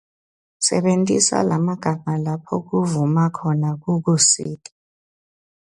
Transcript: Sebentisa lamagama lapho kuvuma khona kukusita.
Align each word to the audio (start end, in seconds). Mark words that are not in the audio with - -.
Sebentisa 0.65 1.37
lamagama 1.49 2.13
lapho 2.25 2.55
kuvuma 2.67 3.23
khona 3.37 3.69
kukusita. 3.81 4.71